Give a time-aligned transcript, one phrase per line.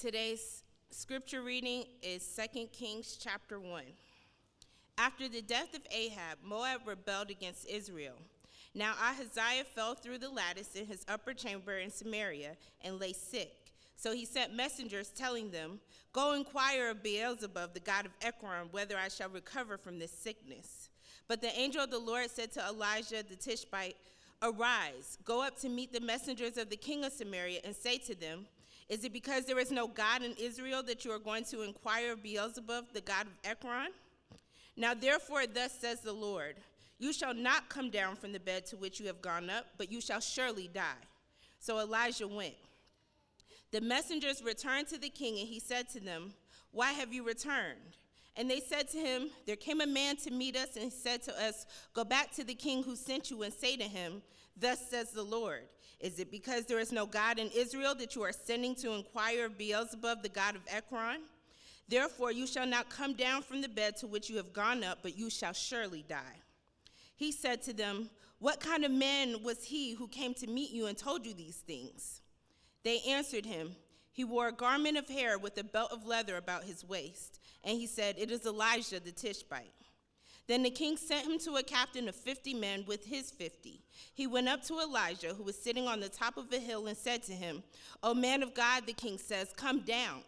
[0.00, 3.82] Today's scripture reading is 2 Kings chapter 1.
[4.96, 8.14] After the death of Ahab, Moab rebelled against Israel.
[8.76, 12.52] Now Ahaziah fell through the lattice in his upper chamber in Samaria
[12.84, 13.72] and lay sick.
[13.96, 15.80] So he sent messengers telling them,
[16.12, 20.90] Go inquire of Beelzebub, the god of Ekron, whether I shall recover from this sickness.
[21.26, 23.96] But the angel of the Lord said to Elijah the Tishbite,
[24.42, 28.14] Arise, go up to meet the messengers of the king of Samaria, and say to
[28.14, 28.46] them,
[28.88, 32.12] Is it because there is no God in Israel that you are going to inquire
[32.12, 33.90] of Beelzebub, the god of Ekron?
[34.76, 36.56] Now therefore, thus says the Lord,
[36.98, 39.92] You shall not come down from the bed to which you have gone up, but
[39.92, 41.04] you shall surely die.
[41.60, 42.54] So Elijah went.
[43.72, 46.32] The messengers returned to the king, and he said to them,
[46.72, 47.98] Why have you returned?
[48.38, 51.22] And they said to him, There came a man to meet us and he said
[51.24, 54.22] to us, Go back to the king who sent you and say to him,
[54.56, 55.62] Thus says the Lord,
[56.00, 59.46] Is it because there is no God in Israel that you are sending to inquire
[59.46, 61.22] of Beelzebub, the god of Ekron?
[61.88, 64.98] Therefore you shall not come down from the bed to which you have gone up,
[65.02, 66.42] but you shall surely die.
[67.16, 70.86] He said to them, What kind of man was he who came to meet you
[70.86, 72.20] and told you these things?
[72.84, 73.74] They answered him,
[74.12, 77.40] He wore a garment of hair with a belt of leather about his waist.
[77.64, 79.72] And he said, It is Elijah the Tishbite.
[80.48, 83.82] Then the king sent him to a captain of fifty men with his fifty.
[84.14, 86.96] He went up to Elijah, who was sitting on the top of a hill, and
[86.96, 87.62] said to him,
[88.02, 90.22] O man of God, the king says, Come down.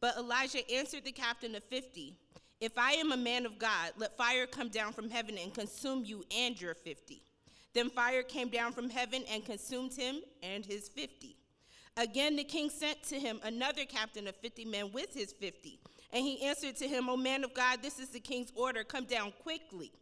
[0.00, 2.14] But Elijah answered the captain of fifty,
[2.60, 6.04] If I am a man of God, let fire come down from heaven and consume
[6.04, 7.22] you and your fifty.
[7.74, 11.36] Then fire came down from heaven and consumed him and his fifty.
[11.96, 15.80] Again, the king sent to him another captain of fifty men with his fifty.
[16.12, 18.84] And he answered to him, O man of God, this is the king's order.
[18.84, 19.92] Come down quickly.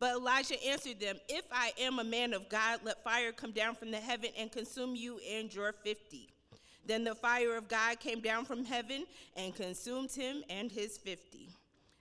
[0.00, 3.76] But Elijah answered them, If I am a man of God, let fire come down
[3.76, 6.28] from the heaven and consume you and your fifty.
[6.84, 9.04] Then the fire of God came down from heaven
[9.36, 11.50] and consumed him and his fifty.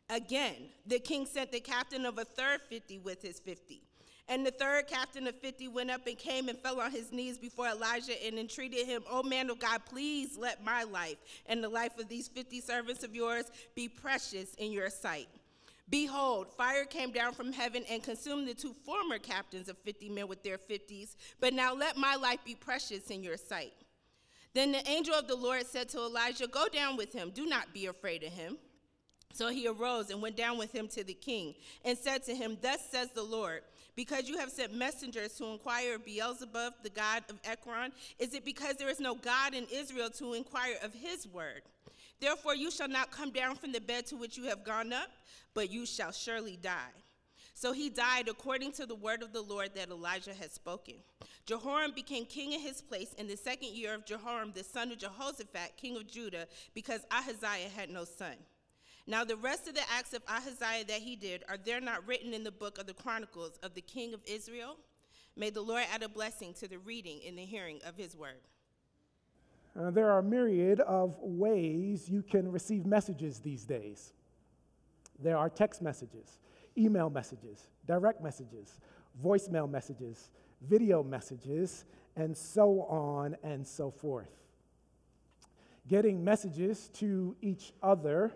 [0.10, 0.56] Again,
[0.88, 3.84] the king sent the captain of a third fifty with his fifty.
[4.32, 7.38] And the third captain of 50 went up and came and fell on his knees
[7.38, 11.68] before Elijah and entreated him, O man of God, please let my life and the
[11.68, 15.28] life of these 50 servants of yours be precious in your sight.
[15.90, 20.30] Behold, fire came down from heaven and consumed the two former captains of 50 men
[20.30, 23.74] with their 50s, but now let my life be precious in your sight.
[24.54, 27.74] Then the angel of the Lord said to Elijah, Go down with him, do not
[27.74, 28.58] be afraid of him.
[29.34, 31.56] So he arose and went down with him to the king
[31.86, 33.62] and said to him, Thus says the Lord,
[33.96, 38.46] because you have sent messengers to inquire of Beelzebub, the god of Ekron, is it
[38.46, 41.62] because there is no God in Israel to inquire of his word?
[42.20, 45.10] Therefore you shall not come down from the bed to which you have gone up,
[45.54, 46.94] but you shall surely die.
[47.54, 50.96] So he died according to the word of the Lord that Elijah had spoken.
[51.46, 55.00] Jehoram became king in his place in the second year of Jehoram, the son of
[55.00, 58.36] Jehoshaphat, king of Judah, because Ahaziah had no son.
[59.12, 62.34] Now, the rest of the acts of Ahaziah that he did, are there not written
[62.34, 64.78] in the book of the Chronicles of the king of Israel?
[65.36, 68.40] May the Lord add a blessing to the reading and the hearing of his word.
[69.78, 74.14] Uh, there are a myriad of ways you can receive messages these days.
[75.20, 76.40] There are text messages,
[76.78, 78.80] email messages, direct messages,
[79.22, 80.30] voicemail messages,
[80.70, 81.84] video messages,
[82.16, 84.32] and so on and so forth.
[85.90, 88.32] Getting messages to each other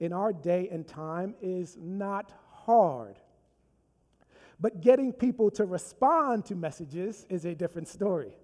[0.00, 3.18] in our day and time is not hard.
[4.60, 8.34] But getting people to respond to messages is a different story.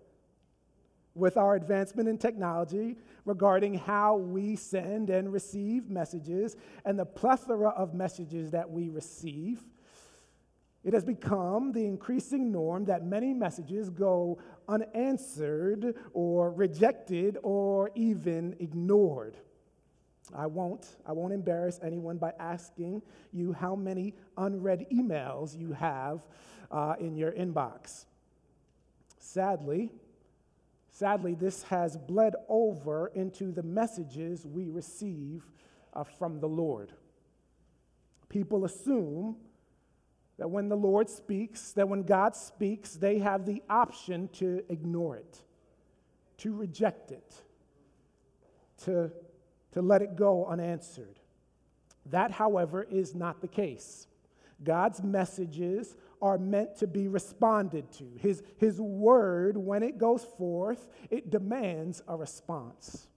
[1.14, 7.70] With our advancement in technology regarding how we send and receive messages and the plethora
[7.70, 9.60] of messages that we receive,
[10.82, 14.38] it has become the increasing norm that many messages go
[14.68, 19.36] unanswered or rejected or even ignored.
[20.32, 23.02] I won't, I won't embarrass anyone by asking
[23.32, 26.20] you how many unread emails you have
[26.70, 28.06] uh, in your inbox.
[29.18, 29.90] Sadly,
[30.90, 35.44] sadly, this has bled over into the messages we receive
[35.92, 36.92] uh, from the Lord.
[38.28, 39.36] People assume
[40.38, 45.16] that when the Lord speaks, that when God speaks, they have the option to ignore
[45.16, 45.42] it,
[46.38, 47.34] to reject it,
[48.84, 49.12] to
[49.74, 51.18] to let it go unanswered.
[52.06, 54.06] That, however, is not the case.
[54.62, 58.04] God's messages are meant to be responded to.
[58.18, 63.08] His, his word, when it goes forth, it demands a response.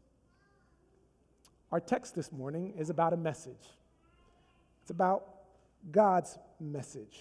[1.71, 3.69] Our text this morning is about a message.
[4.81, 5.25] It's about
[5.91, 7.19] God's message.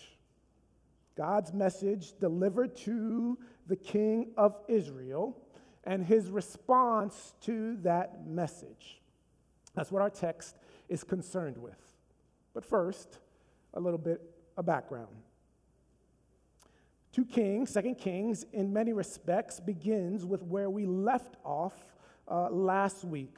[1.16, 5.36] God's message delivered to the king of Israel
[5.84, 9.00] and his response to that message.
[9.76, 10.56] That's what our text
[10.88, 11.78] is concerned with.
[12.52, 13.18] But first,
[13.74, 14.20] a little bit
[14.56, 15.14] of background.
[17.12, 21.74] 2 Kings, 2 Kings, in many respects, begins with where we left off
[22.28, 23.36] uh, last week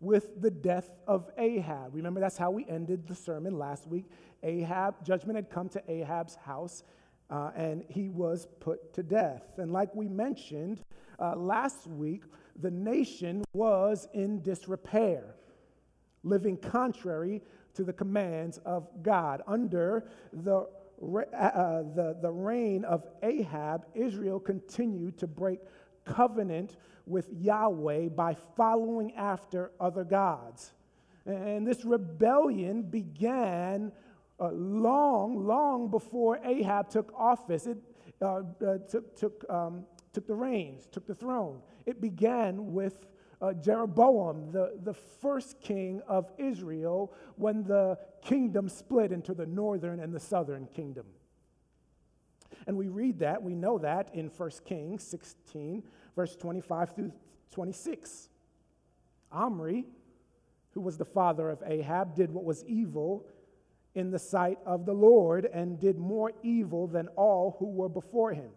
[0.00, 1.94] with the death of Ahab.
[1.94, 4.06] Remember, that's how we ended the sermon last week.
[4.42, 6.82] Ahab, judgment had come to Ahab's house,
[7.28, 9.58] uh, and he was put to death.
[9.58, 10.80] And like we mentioned
[11.18, 12.22] uh, last week,
[12.56, 15.34] the nation was in disrepair,
[16.22, 17.42] living contrary
[17.74, 19.42] to the commands of God.
[19.46, 20.68] Under the,
[21.02, 25.60] uh, uh, the, the reign of Ahab, Israel continued to break
[26.04, 26.76] covenant
[27.06, 30.72] with Yahweh by following after other gods.
[31.26, 33.92] And this rebellion began
[34.38, 37.66] uh, long, long before Ahab took office.
[37.66, 37.78] It
[38.22, 41.60] uh, uh, took, took, um, took the reins, took the throne.
[41.86, 43.06] It began with
[43.40, 50.00] uh, Jeroboam, the, the first king of Israel, when the kingdom split into the northern
[50.00, 51.06] and the southern kingdom.
[52.66, 55.82] And we read that, we know that in 1 Kings 16,
[56.14, 57.12] verse 25 through
[57.50, 58.28] 26.
[59.32, 59.86] Omri,
[60.72, 63.26] who was the father of Ahab, did what was evil
[63.94, 68.32] in the sight of the Lord and did more evil than all who were before
[68.32, 68.50] him.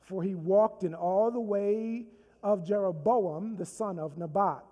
[0.00, 2.06] For he walked in all the way
[2.44, 4.62] of Jeroboam, the son of Nebat,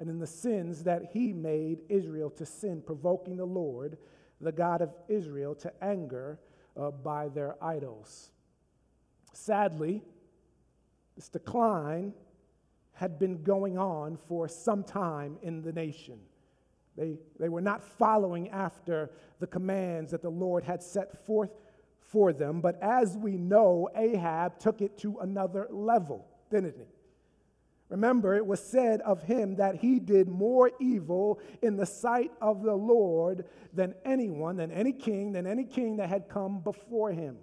[0.00, 3.98] and in the sins that he made Israel to sin, provoking the Lord,
[4.40, 6.40] the God of Israel, to anger
[6.76, 8.30] uh, by their idols.
[9.32, 10.02] Sadly,
[11.14, 12.12] this decline
[12.94, 16.18] had been going on for some time in the nation.
[16.96, 21.50] They, they were not following after the commands that the Lord had set forth
[22.00, 26.84] for them, but as we know, Ahab took it to another level, didn't he?
[27.88, 32.62] Remember, it was said of him that he did more evil in the sight of
[32.62, 37.38] the Lord than anyone, than any king, than any king that had come before him.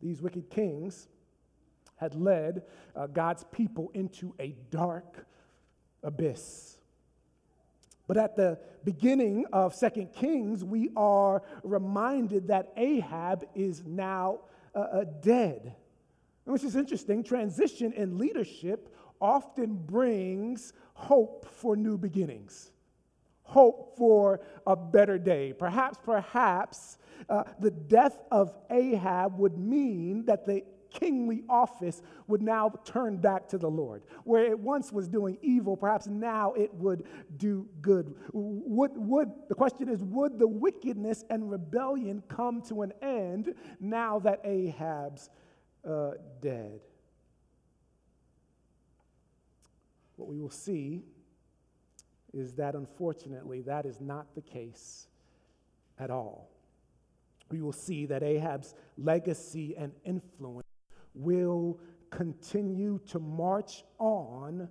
[0.00, 1.08] These wicked kings
[1.96, 2.62] had led
[2.94, 5.26] uh, God's people into a dark
[6.02, 6.78] abyss.
[8.06, 14.40] But at the beginning of Second Kings, we are reminded that Ahab is now
[14.74, 15.74] uh, uh, dead.
[16.46, 17.22] Which is interesting.
[17.22, 22.70] Transition in leadership often brings hope for new beginnings,
[23.42, 25.52] hope for a better day.
[25.52, 26.98] Perhaps, perhaps
[27.28, 33.48] uh, the death of Ahab would mean that the kingly office would now turn back
[33.48, 34.02] to the Lord.
[34.24, 37.04] Where it once was doing evil, perhaps now it would
[37.36, 38.14] do good.
[38.32, 44.20] Would, would, the question is would the wickedness and rebellion come to an end now
[44.20, 45.30] that Ahab's
[45.86, 46.80] uh, dead?
[50.16, 51.02] What we will see
[52.32, 55.06] is that unfortunately that is not the case
[55.98, 56.50] at all.
[57.50, 60.66] We will see that Ahab's legacy and influence
[61.14, 61.78] will
[62.10, 64.68] continue to march on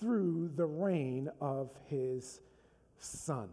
[0.00, 2.40] through the reign of his
[2.98, 3.48] son.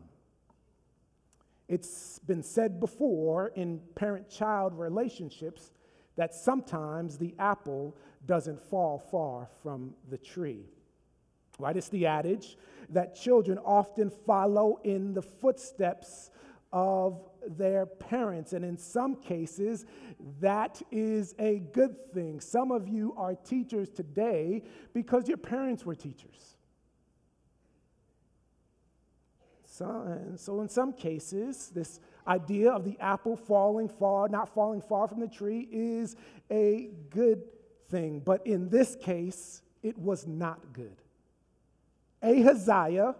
[1.67, 5.71] It's been said before in parent child relationships
[6.15, 7.95] that sometimes the apple
[8.25, 10.65] doesn't fall far from the tree.
[11.59, 11.75] Right?
[11.75, 12.57] It's the adage
[12.89, 16.31] that children often follow in the footsteps
[16.71, 18.53] of their parents.
[18.53, 19.85] And in some cases,
[20.39, 22.39] that is a good thing.
[22.39, 26.55] Some of you are teachers today because your parents were teachers.
[29.65, 35.07] So, so, in some cases, this idea of the apple falling far, not falling far
[35.07, 36.15] from the tree, is
[36.51, 37.43] a good
[37.89, 38.19] thing.
[38.19, 40.97] But in this case, it was not good.
[42.21, 43.15] Ahaziah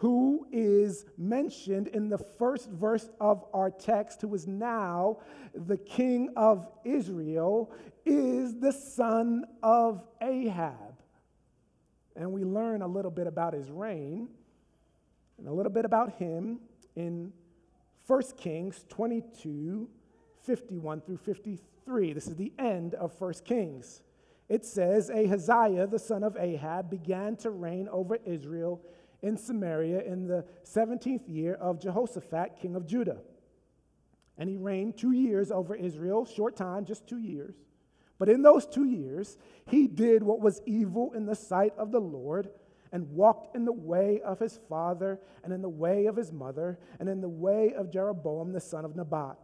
[0.00, 5.18] who is mentioned in the first verse of our text, who is now
[5.54, 7.70] the king of Israel,
[8.06, 10.94] is the son of Ahab.
[12.16, 14.28] And we learn a little bit about his reign
[15.36, 16.60] and a little bit about him
[16.96, 17.30] in
[18.06, 19.88] 1 Kings 22
[20.42, 22.12] 51 through 53.
[22.12, 24.02] This is the end of 1 Kings.
[24.48, 28.80] It says, Ahaziah, the son of Ahab, began to reign over Israel
[29.22, 33.18] in Samaria in the 17th year of Jehoshaphat, king of Judah.
[34.38, 37.54] And he reigned two years over Israel, short time, just two years.
[38.18, 42.00] But in those two years, he did what was evil in the sight of the
[42.00, 42.50] Lord
[42.92, 46.78] and walked in the way of his father and in the way of his mother
[46.98, 49.36] and in the way of Jeroboam the son of Nebat,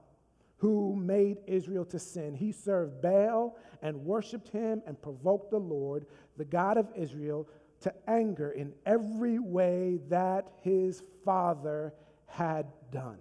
[0.58, 2.34] who made Israel to sin.
[2.34, 7.48] He served Baal and worshiped him and provoked the Lord, the God of Israel,
[7.80, 11.92] to anger in every way that his father
[12.26, 13.18] had done.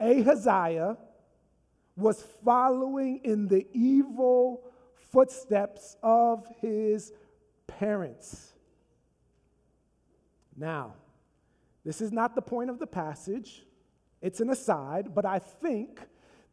[0.00, 0.96] Ahaziah
[1.96, 4.64] was following in the evil
[5.12, 7.12] footsteps of his
[7.66, 8.49] parents.
[10.60, 10.92] Now,
[11.86, 13.64] this is not the point of the passage.
[14.20, 16.00] It's an aside, but I think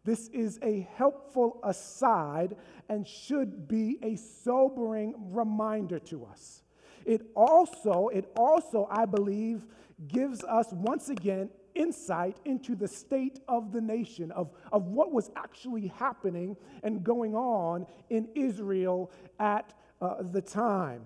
[0.06, 2.56] this is a helpful aside
[2.88, 6.64] and should be a sobering reminder to us.
[7.06, 9.64] It also, it also, I believe,
[10.08, 15.30] gives us once again insight into the state of the nation, of, of what was
[15.36, 21.02] actually happening and going on in Israel at uh, the time.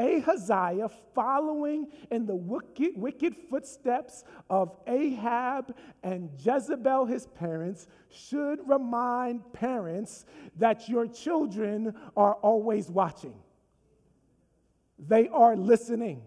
[0.00, 9.52] Ahaziah, following in the wicked, wicked footsteps of Ahab and Jezebel, his parents, should remind
[9.52, 10.24] parents
[10.56, 13.34] that your children are always watching.
[14.98, 16.22] They are listening.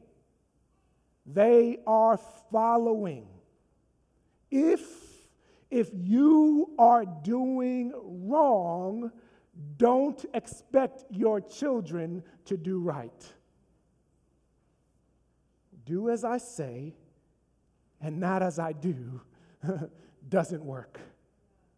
[1.26, 2.20] They are
[2.52, 3.28] following.
[4.52, 4.82] If,
[5.72, 9.12] if you are doing wrong,
[9.78, 13.34] don't expect your children to do right
[15.86, 16.94] do as I say
[18.02, 19.22] and not as I do
[20.30, 21.00] doesn't work.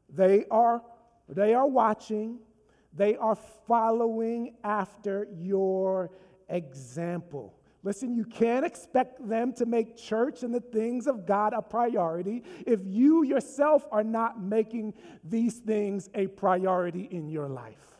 [0.09, 0.81] They are,
[1.29, 2.39] they are watching,
[2.93, 3.35] they are
[3.67, 6.11] following after your
[6.49, 7.53] example.
[7.83, 12.43] Listen, you can't expect them to make church and the things of God a priority
[12.65, 17.95] if you yourself are not making these things a priority in your life.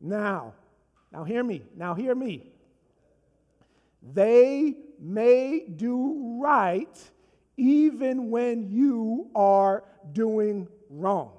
[0.00, 0.54] Now,
[1.12, 1.62] now hear me.
[1.76, 2.50] Now hear me.
[4.02, 7.10] They may do right
[7.56, 11.32] even when you are doing wrong.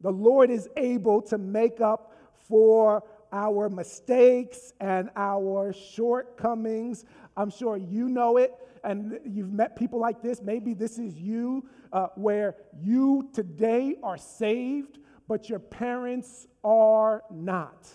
[0.00, 2.14] The Lord is able to make up
[2.48, 3.02] for
[3.32, 7.04] our mistakes and our shortcomings.
[7.36, 10.40] I'm sure you know it, and you've met people like this.
[10.42, 17.88] Maybe this is you, uh, where you today are saved, but your parents are not,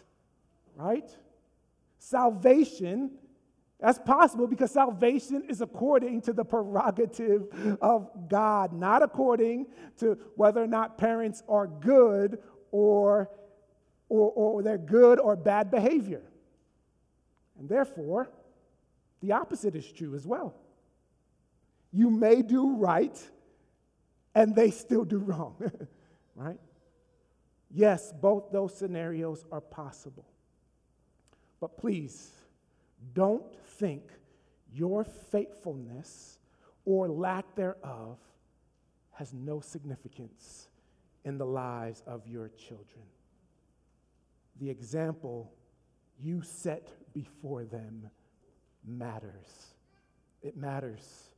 [0.75, 1.09] right?
[1.99, 3.11] Salvation
[3.83, 9.65] that's possible because salvation is according to the prerogative of God, not according
[9.97, 12.39] to whether or not parents are good
[12.71, 13.29] or,
[14.07, 16.21] or, or they're good or bad behavior.
[17.59, 18.29] And therefore,
[19.19, 20.55] the opposite is true as well.
[21.91, 23.21] You may do right
[24.33, 25.57] and they still do wrong,
[26.37, 26.59] right?
[27.69, 30.25] Yes, both those scenarios are possible.
[31.59, 32.31] But please,
[33.13, 33.43] don't
[33.83, 34.03] think
[34.73, 36.39] your faithfulness
[36.85, 38.17] or lack thereof
[39.11, 40.69] has no significance
[41.25, 43.03] in the lives of your children.
[44.61, 45.51] The example
[46.17, 48.09] you set before them
[48.85, 49.75] matters.
[50.41, 51.33] It matters.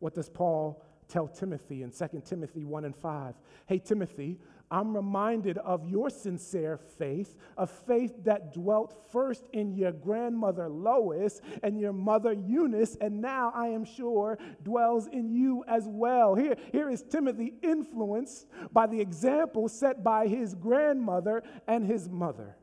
[0.00, 3.34] What does Paul tell Timothy in 2 Timothy 1 and 5?
[3.66, 9.92] Hey, Timothy, I'm reminded of your sincere faith, a faith that dwelt first in your
[9.92, 15.84] grandmother Lois and your mother Eunice, and now I am sure dwells in you as
[15.86, 16.34] well.
[16.34, 22.56] Here, here is Timothy influenced by the example set by his grandmother and his mother.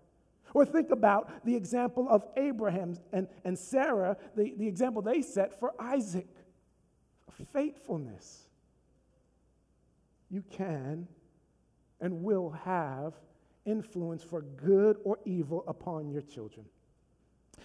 [0.53, 5.59] Or think about the example of Abraham and, and Sarah, the, the example they set
[5.59, 6.27] for Isaac
[7.51, 8.43] faithfulness.
[10.29, 11.07] You can
[12.05, 13.15] and will have
[13.65, 16.63] influence for good or evil upon your children.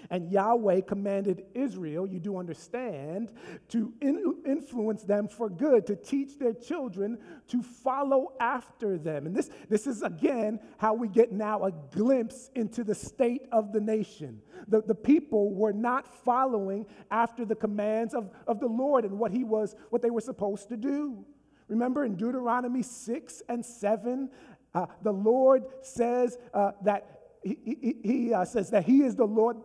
[0.09, 3.33] And Yahweh commanded Israel, you do understand,
[3.69, 7.19] to in influence them for good, to teach their children
[7.49, 9.27] to follow after them.
[9.27, 13.75] And this, this is again how we get now a glimpse into the state of
[13.75, 14.41] the nation.
[14.69, 19.33] The, the people were not following after the commands of, of the Lord and what
[19.33, 21.27] he was, what they were supposed to do.
[21.71, 24.29] Remember in Deuteronomy 6 and 7,
[24.75, 29.25] uh, the Lord says uh, that he, he, he uh, says that he is the
[29.25, 29.57] Lord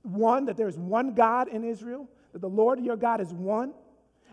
[0.00, 3.74] one, that there is one God in Israel, that the Lord your God is one.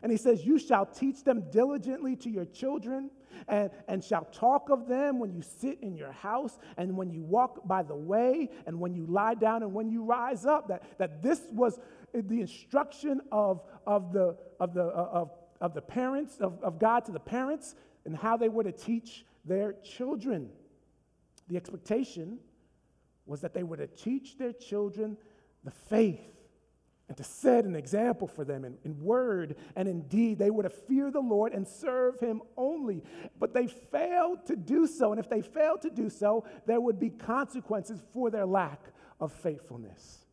[0.01, 3.11] And he says, You shall teach them diligently to your children,
[3.49, 7.21] and, and shall talk of them when you sit in your house, and when you
[7.21, 10.69] walk by the way, and when you lie down, and when you rise up.
[10.69, 11.79] That, that this was
[12.13, 15.31] the instruction of, of, the, of, the, uh, of
[15.61, 17.75] of the parents, of, of God to the parents,
[18.05, 20.49] and how they were to teach their children.
[21.47, 22.39] The expectation
[23.25, 25.17] was that they were to teach their children
[25.63, 26.21] the faith
[27.09, 30.37] and to set an example for them in, in word and in deed.
[30.37, 33.03] They were to fear the Lord and serve him only.
[33.39, 35.11] But they failed to do so.
[35.11, 38.79] And if they failed to do so, there would be consequences for their lack
[39.19, 40.25] of faithfulness.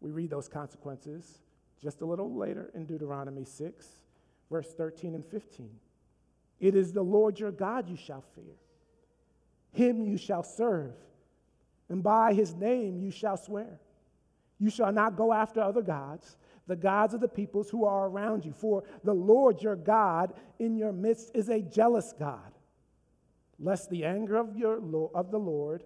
[0.00, 1.40] We read those consequences
[1.82, 3.86] just a little later in Deuteronomy 6,
[4.50, 5.70] verse 13 and 15.
[6.58, 8.56] It is the Lord your God you shall fear,
[9.72, 10.94] him you shall serve,
[11.88, 13.80] and by his name you shall swear.
[14.58, 18.44] You shall not go after other gods, the gods of the peoples who are around
[18.44, 18.52] you.
[18.52, 22.52] For the Lord your God in your midst is a jealous God,
[23.58, 24.78] lest the anger of, your,
[25.14, 25.82] of the Lord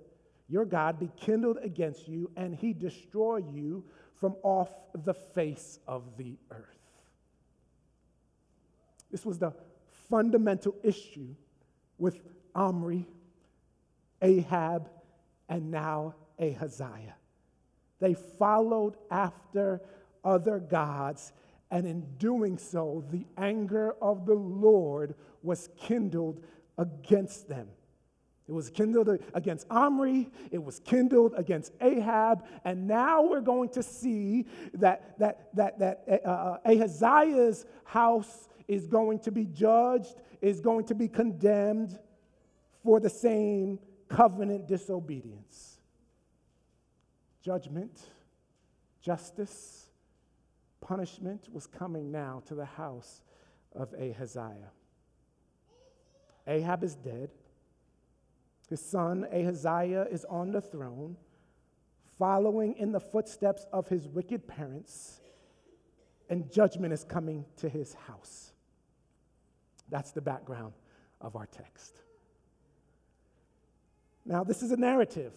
[0.48, 4.70] your God be kindled against you and he destroy you from off
[5.04, 6.73] the face of the earth.
[9.14, 9.52] This was the
[10.08, 11.36] fundamental issue
[11.98, 12.20] with
[12.52, 13.06] Omri,
[14.20, 14.90] Ahab,
[15.48, 17.14] and now Ahaziah.
[18.00, 19.80] They followed after
[20.24, 21.32] other gods,
[21.70, 26.42] and in doing so, the anger of the Lord was kindled
[26.76, 27.68] against them.
[28.48, 33.82] It was kindled against Omri, it was kindled against Ahab, and now we're going to
[33.84, 40.60] see that, that, that, that uh, uh Ahaziah's house is going to be judged, is
[40.60, 41.98] going to be condemned
[42.82, 43.78] for the same
[44.08, 45.74] covenant disobedience
[47.44, 48.00] judgment,
[49.02, 49.88] justice,
[50.80, 53.20] punishment was coming now to the house
[53.74, 54.70] of Ahaziah.
[56.46, 57.30] Ahab is dead.
[58.70, 61.16] His son Ahaziah is on the throne,
[62.18, 65.20] following in the footsteps of his wicked parents,
[66.30, 68.53] and judgment is coming to his house.
[69.94, 70.72] That's the background
[71.20, 72.02] of our text.
[74.26, 75.32] Now, this is a narrative.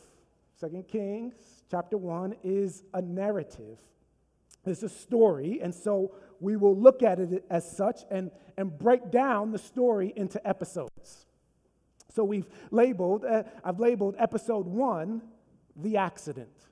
[0.55, 1.35] Second Kings
[1.69, 3.77] chapter 1 is a narrative.
[4.65, 9.11] It's a story, and so we will look at it as such and, and break
[9.11, 11.27] down the story into episodes.
[12.15, 15.21] So we've labeled, uh, I've labeled episode one,
[15.75, 16.65] the accident.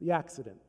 [0.00, 0.63] The accident.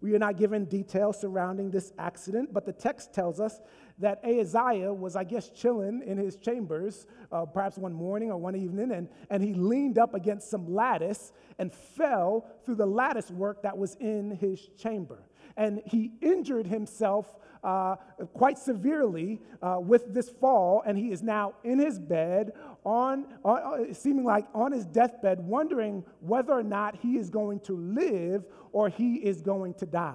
[0.00, 3.60] We are not given details surrounding this accident, but the text tells us
[3.98, 8.54] that Ahaziah was, I guess, chilling in his chambers, uh, perhaps one morning or one
[8.54, 13.62] evening, and, and he leaned up against some lattice and fell through the lattice work
[13.62, 15.24] that was in his chamber.
[15.56, 17.96] And he injured himself uh,
[18.32, 22.52] quite severely uh, with this fall, and he is now in his bed,
[22.84, 27.60] on, on, uh, seeming like on his deathbed, wondering whether or not he is going
[27.60, 30.14] to live or he is going to die.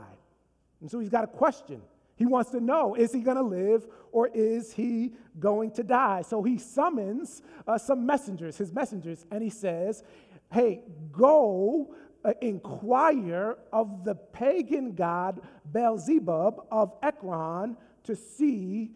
[0.81, 1.81] And so he's got a question.
[2.15, 6.21] He wants to know is he going to live or is he going to die?
[6.21, 10.03] So he summons uh, some messengers, his messengers, and he says,
[10.51, 18.91] Hey, go uh, inquire of the pagan god Beelzebub of Ekron to see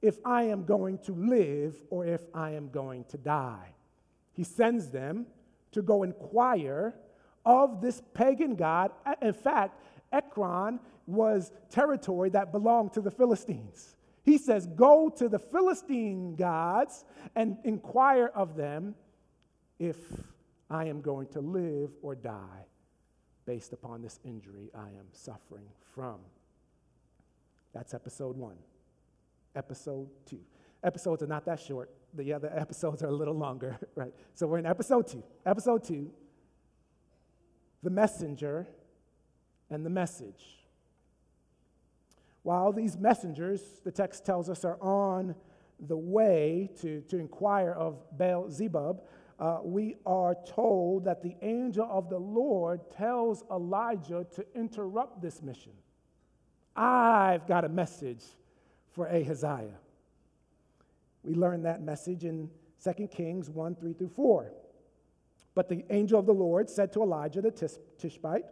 [0.00, 3.74] if I am going to live or if I am going to die.
[4.32, 5.26] He sends them
[5.72, 6.94] to go inquire
[7.44, 8.92] of this pagan god.
[9.20, 13.96] In fact, Ekron was territory that belonged to the Philistines.
[14.22, 18.94] He says, Go to the Philistine gods and inquire of them
[19.78, 19.96] if
[20.70, 22.66] I am going to live or die
[23.46, 26.18] based upon this injury I am suffering from.
[27.72, 28.56] That's episode one.
[29.56, 30.40] Episode two.
[30.84, 31.90] Episodes are not that short.
[32.14, 34.12] The other episodes are a little longer, right?
[34.34, 35.22] So we're in episode two.
[35.46, 36.10] Episode two
[37.82, 38.66] the messenger
[39.70, 40.58] and the message.
[42.42, 45.34] While these messengers, the text tells us, are on
[45.78, 49.00] the way to, to inquire of Baal Zebub,
[49.38, 55.42] uh, we are told that the angel of the Lord tells Elijah to interrupt this
[55.42, 55.72] mission.
[56.74, 58.24] I've got a message
[58.90, 59.78] for Ahaziah.
[61.22, 62.50] We learn that message in
[62.82, 64.52] 2 Kings 1 3 through 4.
[65.54, 67.50] But the angel of the Lord said to Elijah the
[67.98, 68.44] Tishbite,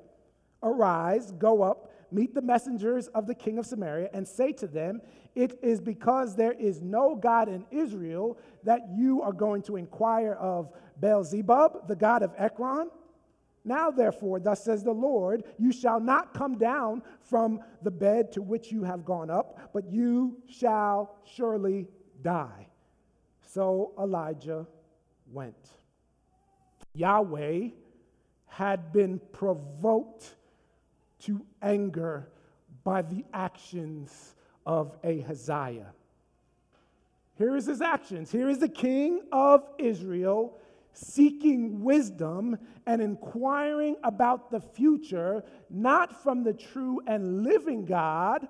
[0.62, 5.00] Arise, go up, meet the messengers of the king of Samaria, and say to them,
[5.34, 10.34] It is because there is no God in Israel that you are going to inquire
[10.34, 12.90] of Beelzebub, the god of Ekron.
[13.64, 18.42] Now, therefore, thus says the Lord, you shall not come down from the bed to
[18.42, 21.88] which you have gone up, but you shall surely
[22.22, 22.68] die.
[23.40, 24.66] So Elijah
[25.32, 25.70] went.
[26.94, 27.70] Yahweh
[28.46, 30.36] had been provoked
[31.26, 32.28] to anger
[32.84, 34.34] by the actions
[34.64, 35.92] of Ahaziah.
[37.38, 38.32] Here is his actions.
[38.32, 40.58] Here is the king of Israel
[40.92, 48.48] seeking wisdom and inquiring about the future, not from the true and living God,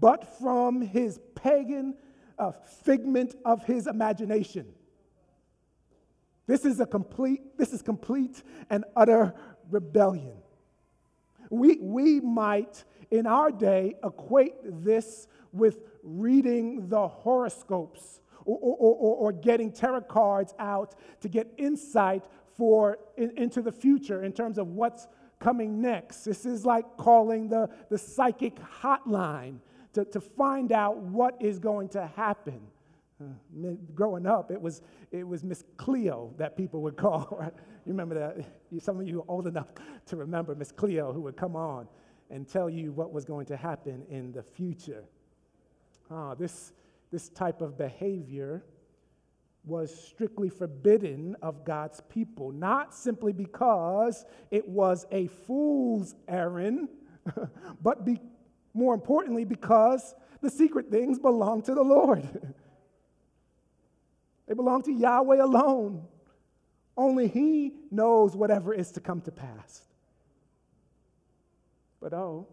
[0.00, 1.94] but from his pagan
[2.38, 4.66] uh, figment of his imagination.
[6.46, 9.34] This is a complete, this is complete and utter
[9.70, 10.41] rebellion.
[11.52, 19.16] We, we might, in our day, equate this with reading the horoscopes or, or, or,
[19.16, 22.24] or getting tarot cards out to get insight
[22.56, 25.06] for in, into the future in terms of what's
[25.40, 26.24] coming next.
[26.24, 29.58] This is like calling the, the psychic hotline
[29.92, 32.62] to, to find out what is going to happen.
[33.22, 37.36] Uh, growing up, it was, it was Miss Cleo that people would call.
[37.38, 37.52] Right?
[37.84, 38.82] You remember that?
[38.82, 39.68] Some of you are old enough
[40.06, 41.88] to remember Miss Cleo who would come on
[42.30, 45.04] and tell you what was going to happen in the future.
[46.10, 46.72] Ah, this,
[47.10, 48.64] this type of behavior
[49.64, 56.88] was strictly forbidden of God's people, not simply because it was a fool's errand,
[57.82, 58.20] but be,
[58.74, 62.54] more importantly, because the secret things belong to the Lord.
[64.52, 66.04] They belong to Yahweh alone.
[66.94, 69.80] Only He knows whatever is to come to pass.
[72.02, 72.46] But oh,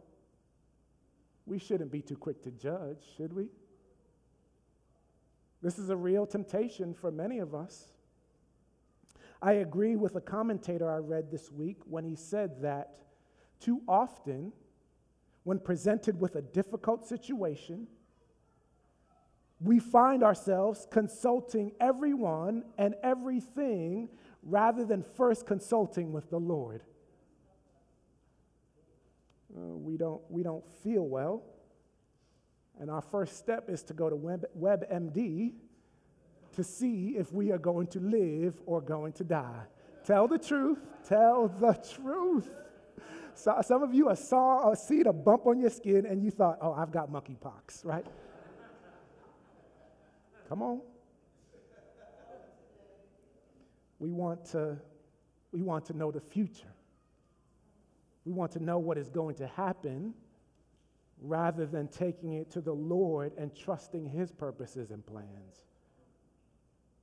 [1.46, 3.50] we shouldn't be too quick to judge, should we?
[5.62, 7.90] This is a real temptation for many of us.
[9.42, 12.96] I agree with a commentator I read this week when he said that
[13.60, 14.54] too often
[15.44, 17.88] when presented with a difficult situation,
[19.62, 24.10] we find ourselves consulting everyone and everything
[24.44, 26.84] rather than first consulting with the Lord.
[29.56, 31.44] Uh, we, don't, we don't feel well,
[32.80, 35.54] and our first step is to go to Web, WebMD
[36.54, 39.64] to see if we are going to live or going to die.
[40.06, 42.50] Tell the truth, tell the truth.
[43.34, 46.58] So, some of you saw or seen a bump on your skin and you thought,
[46.62, 48.06] oh, I've got monkeypox, right?
[50.50, 50.82] Come on.
[54.00, 54.78] We want to,
[55.52, 56.74] we want to know the future.
[58.26, 60.16] We want to know what is going to happen
[61.22, 65.66] rather than taking it to the Lord and trusting His purposes and plans.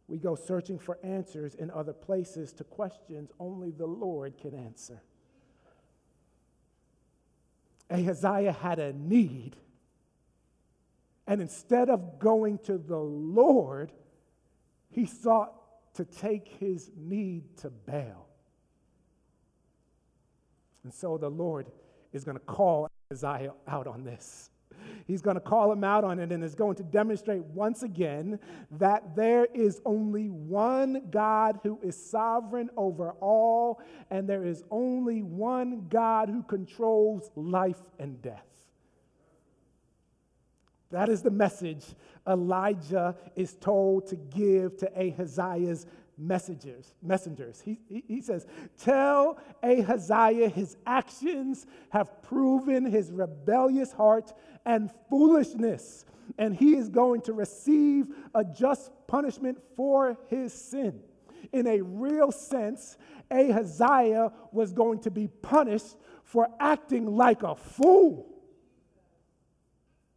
[0.09, 5.03] We go searching for answers in other places to questions only the Lord can answer.
[7.91, 9.57] Ahaziah had a need.
[11.27, 13.93] And instead of going to the Lord,
[14.91, 15.53] he sought
[15.95, 18.29] to take his need to Baal.
[20.85, 21.67] And so the Lord
[22.13, 24.51] is going to call Isaiah out on this.
[25.07, 28.39] He's going to call him out on it and is going to demonstrate once again
[28.73, 35.23] that there is only one God who is sovereign over all, and there is only
[35.23, 38.47] one God who controls life and death.
[40.91, 41.85] That is the message
[42.27, 45.87] Elijah is told to give to Ahaziah's
[46.19, 46.93] messengers.
[47.03, 47.61] messengers.
[47.61, 48.47] He, he, he, says,
[48.79, 54.33] Tell Ahaziah his actions have proven his rebellious heart
[54.65, 56.05] and foolishness,
[56.39, 61.01] and he is going to receive a just punishment for his sin.
[61.53, 62.97] In a real sense,
[63.31, 68.36] Ahaziah was going to be punished for acting like a fool.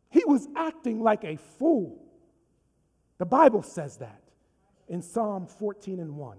[0.10, 2.04] He was acting like a fool.
[3.18, 4.22] The Bible says that
[4.88, 6.38] in Psalm 14 and 1.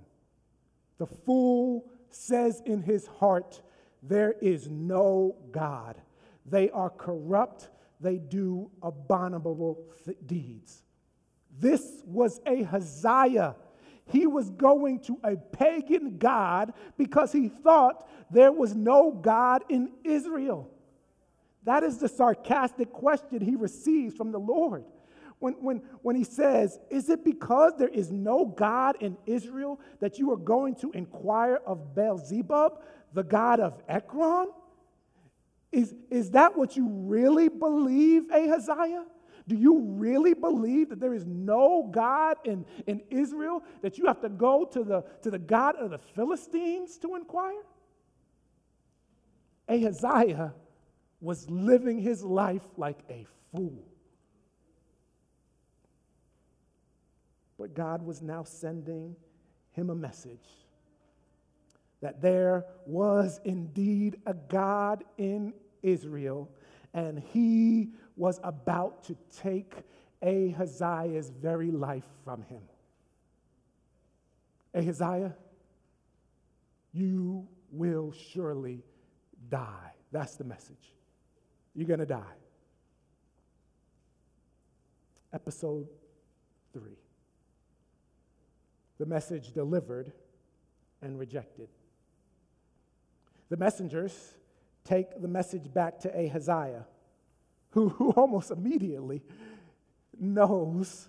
[0.99, 3.63] The fool says in his heart,
[4.03, 5.97] There is no God.
[6.45, 7.69] They are corrupt,
[8.01, 10.83] they do abominable th- deeds.
[11.59, 13.57] This was a Ahaziah.
[14.07, 19.93] He was going to a pagan God because he thought there was no God in
[20.03, 20.69] Israel.
[21.65, 24.85] That is the sarcastic question he receives from the Lord
[25.41, 30.19] when, when, when he says, Is it because there is no God in Israel that
[30.19, 32.81] you are going to inquire of Beelzebub,
[33.13, 34.49] the God of Ekron?
[35.73, 39.05] Is, is that what you really believe, Ahaziah?
[39.49, 44.21] Do you really believe that there is no God in, in Israel, that you have
[44.21, 47.63] to go to the, to the God of the Philistines to inquire?
[49.69, 50.53] Ahaziah
[51.21, 53.85] was living his life like a fool.
[57.59, 59.17] But God was now sending
[59.73, 60.49] him a message
[62.01, 65.53] that there was indeed a God in
[65.83, 66.51] Israel,
[66.95, 69.75] and he was about to take
[70.23, 72.63] Ahaziah's very life from him.
[74.75, 75.35] Ahaziah,
[76.93, 78.83] You will surely
[79.49, 79.93] die.
[80.13, 80.95] That's the message.
[81.75, 82.37] You're going to die.
[85.33, 85.89] Episode
[86.73, 86.83] 3.
[88.99, 90.13] The message delivered
[91.01, 91.69] and rejected.
[93.49, 94.35] The messengers
[94.85, 96.87] take the message back to Ahaziah,
[97.71, 99.23] who, who almost immediately
[100.19, 101.09] knows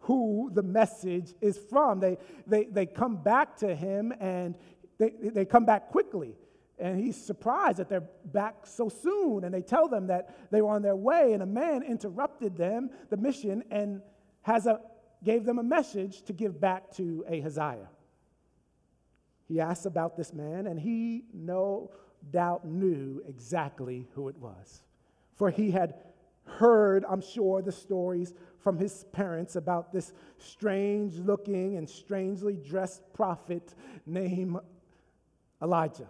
[0.00, 2.00] who the message is from.
[2.00, 4.56] They, they, they come back to him and
[4.98, 6.36] they, they come back quickly.
[6.78, 9.44] And he's surprised that they're back so soon.
[9.44, 11.32] And they tell them that they were on their way.
[11.32, 14.02] And a man interrupted them, the mission, and
[14.42, 14.80] has a,
[15.24, 17.88] gave them a message to give back to Ahaziah.
[19.48, 21.90] He asked about this man, and he no
[22.30, 24.82] doubt knew exactly who it was.
[25.36, 25.94] For he had
[26.44, 33.02] heard, I'm sure, the stories from his parents about this strange looking and strangely dressed
[33.12, 33.74] prophet
[34.06, 34.58] named
[35.62, 36.08] Elijah.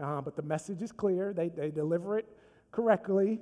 [0.00, 2.26] Uh, but the message is clear, they, they deliver it
[2.72, 3.40] correctly.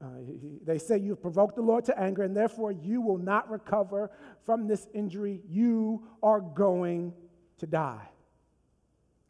[0.00, 3.50] Uh, he, they say, You've provoked the Lord to anger, and therefore you will not
[3.50, 4.10] recover
[4.44, 5.40] from this injury.
[5.48, 7.12] You are going
[7.58, 8.08] to die.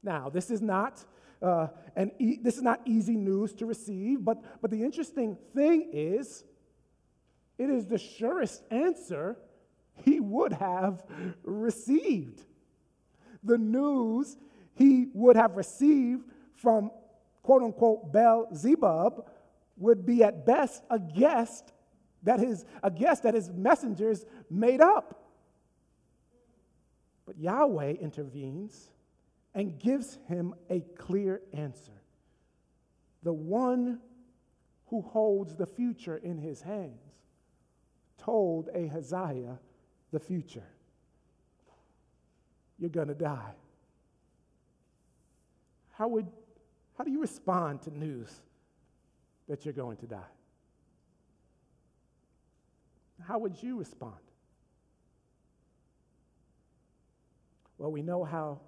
[0.02, 1.04] Now, this is not.
[1.42, 5.90] Uh, and e- this is not easy news to receive, but, but the interesting thing
[5.92, 6.44] is,
[7.58, 9.36] it is the surest answer
[10.04, 11.02] he would have
[11.42, 12.42] received.
[13.42, 14.36] The news
[14.74, 16.90] he would have received from
[17.42, 19.26] quote unquote Beelzebub
[19.76, 21.72] would be at best a guest
[22.22, 22.90] that his a
[23.22, 25.18] that his messengers made up.
[27.26, 28.90] But Yahweh intervenes
[29.54, 31.92] and gives him a clear answer.
[33.22, 34.00] The one
[34.86, 37.00] who holds the future in his hands
[38.18, 39.58] told Ahaziah
[40.10, 40.66] the future.
[42.78, 43.54] You're going to die.
[46.02, 46.26] How, would,
[46.98, 48.28] how do you respond to news
[49.48, 50.32] that you're going to die?
[53.24, 54.16] How would you respond?
[57.78, 58.62] Well, we know how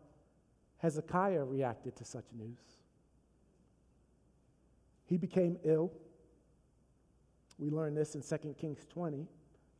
[0.78, 2.78] Hezekiah reacted to such news.
[5.06, 5.90] He became ill.
[7.58, 9.26] We learn this in 2 Kings 20,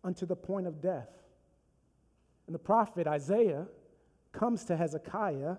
[0.02, 1.10] unto the point of death.
[2.48, 3.68] And the prophet Isaiah
[4.32, 5.54] comes to Hezekiah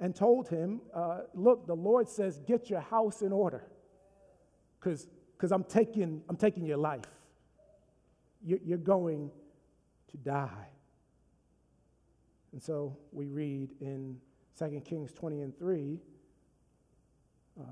[0.00, 3.62] and told him, uh, Look, the Lord says, get your house in order
[4.80, 5.06] because
[5.52, 7.04] I'm taking, I'm taking your life.
[8.42, 9.30] You're, you're going
[10.10, 10.68] to die.
[12.52, 14.16] And so we read in
[14.58, 15.98] 2 Kings 20 and 3
[17.60, 17.64] uh,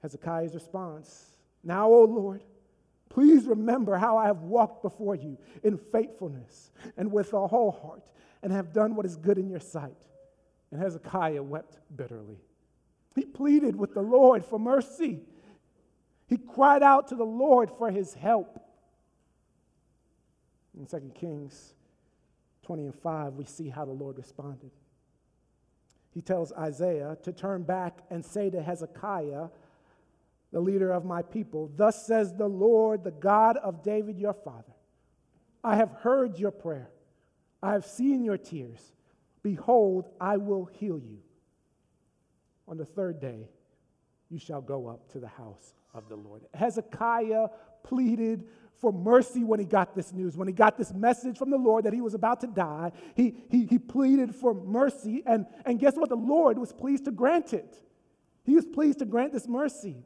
[0.00, 2.42] Hezekiah's response Now, O Lord,
[3.10, 8.02] please remember how I have walked before you in faithfulness and with a whole heart
[8.42, 10.06] and have done what is good in your sight.
[10.72, 12.40] And Hezekiah wept bitterly.
[13.14, 15.20] He pleaded with the Lord for mercy.
[16.26, 18.58] He cried out to the Lord for his help.
[20.76, 21.74] In 2 Kings
[22.62, 24.70] 20 and 5, we see how the Lord responded.
[26.14, 29.48] He tells Isaiah to turn back and say to Hezekiah,
[30.52, 34.72] the leader of my people, Thus says the Lord, the God of David your father
[35.64, 36.90] I have heard your prayer,
[37.62, 38.92] I have seen your tears.
[39.42, 41.18] Behold, I will heal you.
[42.68, 43.48] On the third day,
[44.30, 46.42] you shall go up to the house of the Lord.
[46.54, 47.48] Hezekiah
[47.82, 48.44] pleaded
[48.80, 51.84] for mercy when he got this news, when he got this message from the Lord
[51.84, 52.92] that he was about to die.
[53.14, 56.08] He, he, he pleaded for mercy, and, and guess what?
[56.08, 57.76] The Lord was pleased to grant it.
[58.44, 60.04] He was pleased to grant this mercy.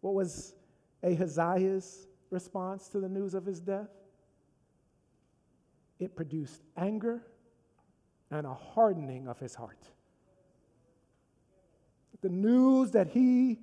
[0.00, 0.54] What was
[1.02, 3.88] Ahaziah's response to the news of his death?
[6.02, 7.22] It produced anger
[8.30, 9.78] and a hardening of his heart.
[12.22, 13.58] The news that he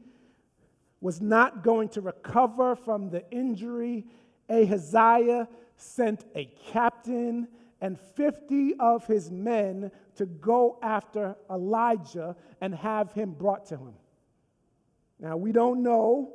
[1.01, 4.05] was not going to recover from the injury,
[4.49, 7.47] Ahaziah sent a captain
[7.81, 13.93] and 50 of his men to go after Elijah and have him brought to him.
[15.19, 16.33] Now, we don't know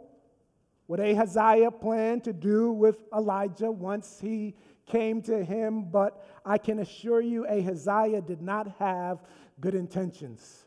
[0.86, 4.54] what Ahaziah planned to do with Elijah once he
[4.86, 9.22] came to him, but I can assure you, Ahaziah did not have
[9.60, 10.66] good intentions.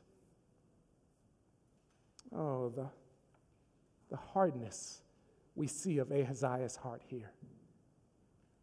[2.36, 2.88] Oh, the,
[4.10, 5.02] the hardness
[5.56, 7.32] we see of Ahaziah's heart here.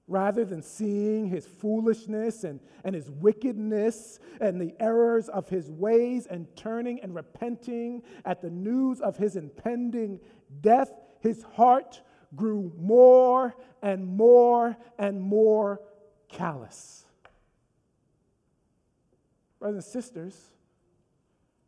[0.07, 6.27] Rather than seeing his foolishness and, and his wickedness and the errors of his ways
[6.27, 10.21] and turning and repenting at the news of his impending
[10.61, 12.03] death, his heart
[12.35, 15.81] grew more and more and more
[16.29, 17.05] callous.
[19.59, 20.39] Brothers and sisters,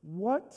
[0.03, 0.57] what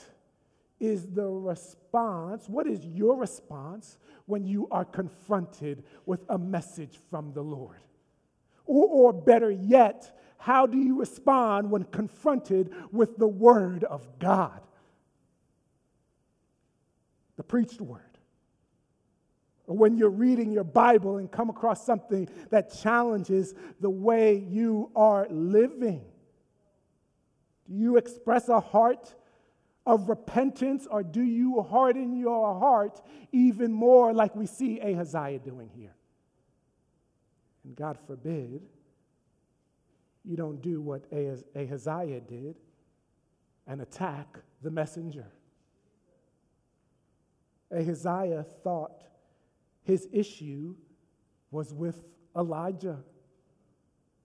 [0.80, 2.48] is the response?
[2.48, 7.80] What is your response when you are confronted with a message from the Lord?
[8.66, 14.62] Or, or better yet, how do you respond when confronted with the Word of God?
[17.36, 18.09] The preached Word.
[19.70, 24.90] Or when you're reading your Bible and come across something that challenges the way you
[24.96, 26.02] are living.
[27.68, 29.14] Do you express a heart
[29.86, 33.00] of repentance or do you harden your heart
[33.32, 35.94] even more like we see Ahaziah doing here?
[37.64, 38.64] And God forbid
[40.26, 41.04] you don't do what
[41.56, 42.56] Ahaziah did
[43.68, 45.28] and attack the messenger.
[47.72, 49.04] Ahaziah thought
[49.90, 50.76] his issue
[51.50, 52.04] was with
[52.38, 53.00] Elijah.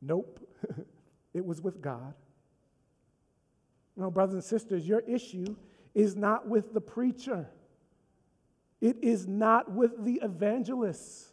[0.03, 0.39] Nope,
[1.35, 2.13] it was with God.
[3.97, 5.57] No, brothers and sisters, your issue
[5.95, 7.49] is not with the preacher.
[8.83, 11.33] It is not with the evangelists.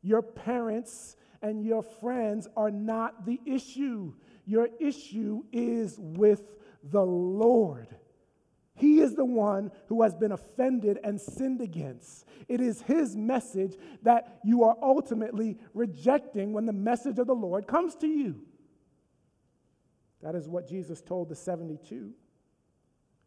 [0.00, 4.14] Your parents and your friends are not the issue.
[4.46, 6.42] Your issue is with
[6.84, 7.88] the Lord.
[8.74, 12.26] He is the one who has been offended and sinned against.
[12.48, 17.66] It is His message that you are ultimately rejecting when the message of the Lord
[17.66, 18.42] comes to you.
[20.22, 22.12] That is what Jesus told the 72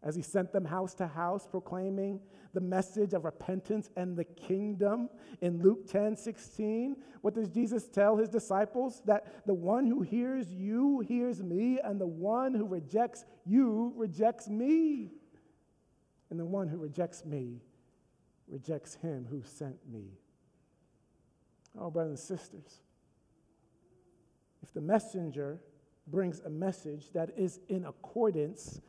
[0.06, 2.20] as he sent them house to house proclaiming
[2.54, 5.10] the message of repentance and the kingdom
[5.42, 6.96] in Luke 10 16.
[7.22, 9.02] What does Jesus tell his disciples?
[9.06, 14.48] That the one who hears you hears me, and the one who rejects you rejects
[14.48, 15.12] me.
[16.36, 17.62] And the one who rejects me
[18.50, 20.04] rejects him who sent me.
[21.80, 22.82] Oh, brothers and sisters,
[24.62, 25.62] if the messenger
[26.08, 28.82] brings a message that is in accordance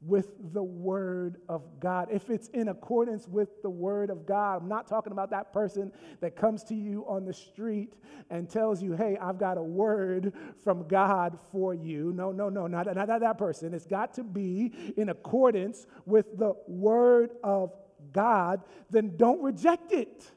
[0.00, 2.08] with the Word of God.
[2.10, 5.92] If it's in accordance with the Word of God, I'm not talking about that person
[6.20, 7.94] that comes to you on the street
[8.30, 12.12] and tells you, hey, I've got a word from God for you.
[12.14, 13.72] No, no, no, not, not, not that person.
[13.72, 17.72] It's got to be in accordance with the Word of
[18.12, 18.62] God.
[18.90, 20.30] Then don't reject it,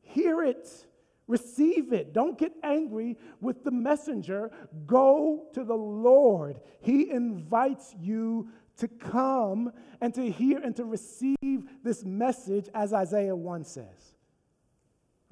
[0.00, 0.86] hear it
[1.28, 2.12] Receive it.
[2.12, 4.50] Don't get angry with the messenger.
[4.86, 6.60] Go to the Lord.
[6.80, 11.36] He invites you to come and to hear and to receive
[11.84, 14.14] this message, as Isaiah 1 says.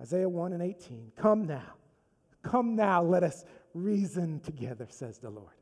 [0.00, 1.12] Isaiah 1 and 18.
[1.16, 1.74] Come now.
[2.42, 5.54] Come now, let us reason together, says the Lord.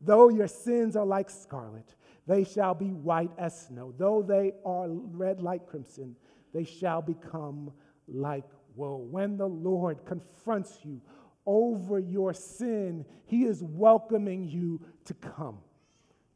[0.00, 1.94] Though your sins are like scarlet,
[2.26, 3.94] they shall be white as snow.
[3.96, 6.16] Though they are red like crimson,
[6.52, 7.72] they shall become
[8.06, 8.44] like
[8.78, 9.04] wool.
[9.04, 11.02] When the Lord confronts you
[11.44, 15.58] over your sin, He is welcoming you to come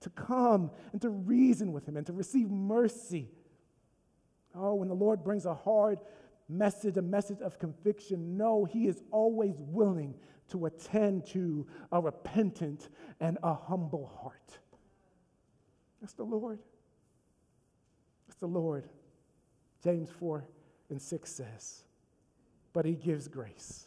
[0.03, 3.29] to come and to reason with him and to receive mercy.
[4.55, 5.99] Oh, when the Lord brings a hard
[6.49, 10.15] message, a message of conviction, no, he is always willing
[10.51, 14.59] to attend to a repentant and a humble heart.
[16.01, 16.59] That's the Lord.
[18.27, 18.89] That's the Lord.
[19.83, 20.45] James 4
[20.91, 21.85] and 6 says,
[22.73, 23.87] but he gives grace,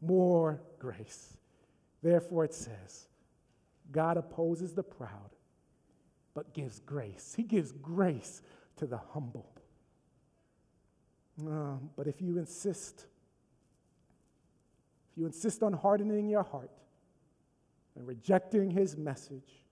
[0.00, 1.36] more grace.
[2.02, 3.08] Therefore, it says,
[3.90, 5.30] God opposes the proud,
[6.34, 7.34] but gives grace.
[7.36, 8.42] He gives grace
[8.76, 9.50] to the humble.
[11.40, 13.06] Uh, but if you insist,
[15.10, 16.70] if you insist on hardening your heart
[17.94, 19.64] and rejecting his message,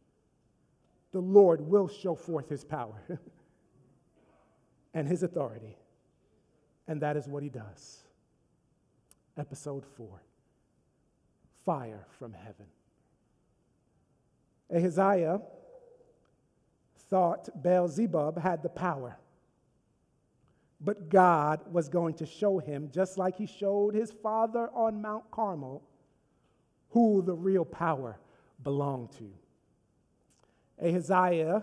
[1.13, 3.01] the Lord will show forth his power
[4.95, 5.77] and his authority.
[6.87, 8.03] And that is what he does.
[9.37, 10.23] Episode four
[11.65, 12.67] Fire from heaven.
[14.75, 15.41] Ahaziah
[17.09, 19.17] thought Beelzebub had the power.
[20.81, 25.31] But God was going to show him, just like he showed his father on Mount
[25.31, 25.83] Carmel,
[26.91, 28.19] who the real power
[28.63, 29.31] belonged to.
[30.83, 31.63] Ahaziah's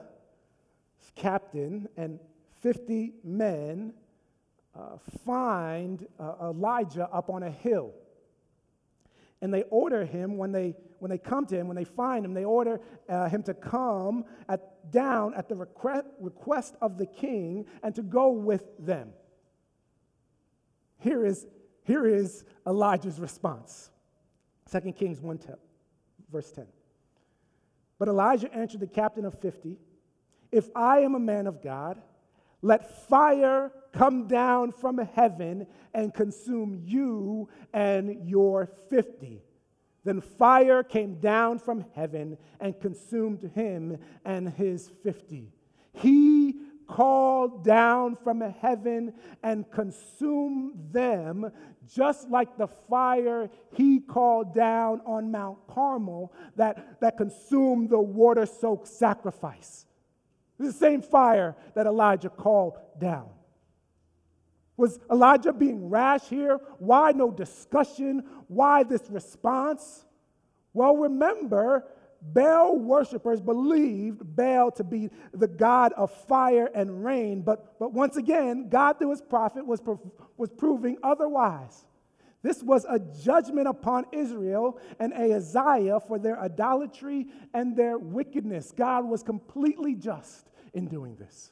[1.16, 2.20] captain and
[2.62, 3.94] 50 men
[4.76, 7.92] uh, find uh, Elijah up on a hill.
[9.42, 12.36] And they order him when they when they come to him, when they find him,
[12.36, 17.65] they order uh, him to come at, down at the request, request of the king
[17.82, 19.10] and to go with them.
[21.00, 21.48] Here is,
[21.84, 23.90] here is Elijah's response
[24.72, 25.56] 2 Kings 1 10,
[26.32, 26.67] verse 10.
[27.98, 29.80] But Elijah answered the captain of 50
[30.52, 32.00] If I am a man of God,
[32.62, 39.42] let fire come down from heaven and consume you and your 50.
[40.04, 45.52] Then fire came down from heaven and consumed him and his fifty.
[45.94, 46.56] He
[46.88, 51.52] called down from heaven and consumed them,
[51.88, 58.46] just like the fire he called down on Mount Carmel that, that consumed the water
[58.46, 59.86] soaked sacrifice.
[60.62, 63.30] The same fire that Elijah called down.
[64.78, 66.60] Was Elijah being rash here?
[66.80, 68.24] Why no discussion?
[68.48, 70.06] Why this response?
[70.74, 71.86] Well, remember,
[72.22, 78.18] Baal worshippers believed Baal to be the god of fire and rain, but, but once
[78.18, 79.82] again, God through his prophet was,
[80.38, 81.86] was proving otherwise.
[82.44, 88.72] This was a judgment upon Israel and Ahaziah for their idolatry and their wickedness.
[88.72, 91.52] God was completely just in doing this.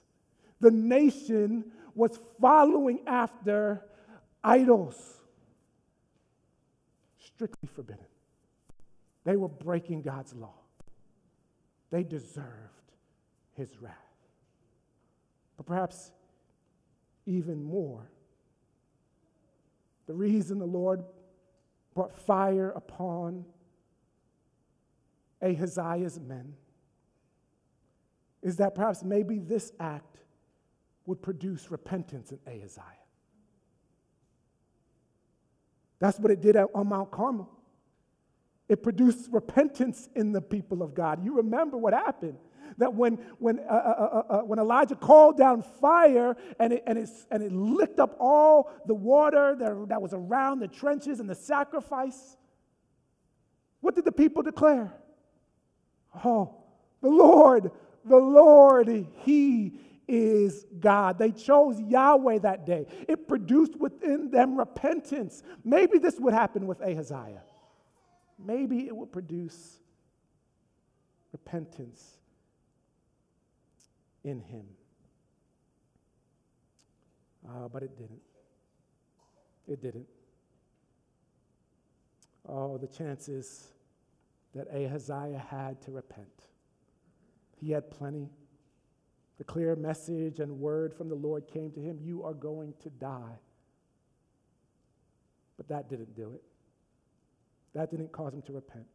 [0.60, 3.84] The nation was following after
[4.44, 5.22] idols,
[7.18, 8.06] strictly forbidden.
[9.24, 10.56] They were breaking God's law.
[11.92, 12.46] They deserved
[13.56, 13.96] his wrath.
[15.58, 16.12] But perhaps
[17.26, 18.10] even more,
[20.08, 21.04] the reason the Lord
[21.94, 23.46] brought fire upon
[25.42, 26.56] Ahaziah's men
[28.42, 30.18] is that perhaps maybe this act
[31.06, 32.84] would produce repentance in Ahaziah.
[36.00, 37.50] That's what it did on Mount Carmel.
[38.70, 41.24] It produced repentance in the people of God.
[41.24, 42.38] You remember what happened.
[42.78, 47.00] That when, when, uh, uh, uh, uh, when Elijah called down fire and it, and,
[47.00, 51.28] it, and it licked up all the water that, that was around the trenches and
[51.28, 52.38] the sacrifice,
[53.82, 54.94] what did the people declare?
[56.24, 56.56] Oh,
[57.02, 57.72] the Lord,
[58.06, 59.74] the Lord, He
[60.08, 61.20] is God.
[61.20, 62.88] They chose Yahweh that day.
[63.08, 65.44] It produced within them repentance.
[65.64, 67.44] Maybe this would happen with Ahaziah
[68.46, 69.80] maybe it would produce
[71.32, 72.18] repentance
[74.24, 74.66] in him.
[77.48, 78.22] Uh, but it didn't.
[79.68, 80.08] It didn't.
[82.48, 83.68] Oh, the chances
[84.56, 86.46] that Ahaziah had to repent.
[87.60, 88.30] He had plenty.
[89.38, 92.90] The clear message and word from the Lord came to him You are going to
[92.90, 93.40] die.
[95.58, 96.44] But that didn't do it.
[97.74, 98.88] That didn't cause him to repent.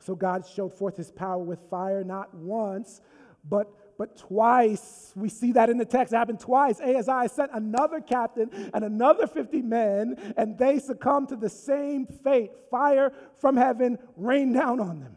[0.00, 3.00] So God showed forth his power with fire not once,
[3.48, 3.68] but,
[3.98, 5.12] but twice.
[5.14, 6.12] We see that in the text.
[6.12, 6.80] It happened twice.
[6.80, 12.52] Ahaziah sent another captain and another 50 men, and they succumbed to the same fate.
[12.70, 15.16] Fire from heaven rained down on them.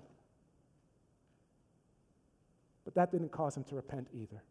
[2.94, 4.42] But that didn't cause him to repent either.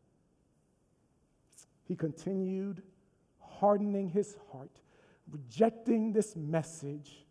[1.86, 2.82] He continued
[3.40, 4.70] hardening his heart,
[5.30, 7.24] rejecting this message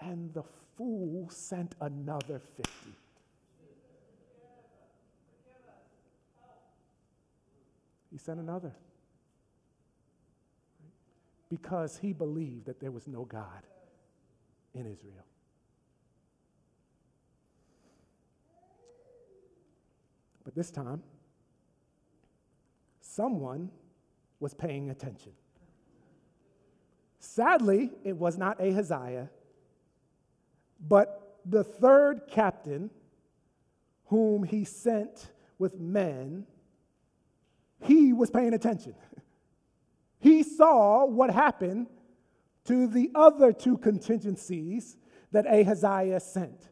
[0.00, 0.42] and the
[0.76, 2.70] fool sent another 50.
[8.10, 8.72] He sent another.
[11.48, 13.62] Because he believed that there was no God
[14.74, 15.24] in Israel.
[20.46, 21.02] But this time,
[23.00, 23.72] someone
[24.38, 25.32] was paying attention.
[27.18, 29.28] Sadly, it was not Ahaziah,
[30.80, 32.90] but the third captain,
[34.04, 36.46] whom he sent with men,
[37.80, 38.94] he was paying attention.
[40.18, 41.88] He saw what happened
[42.64, 44.96] to the other two contingencies
[45.30, 46.68] that Ahaziah sent.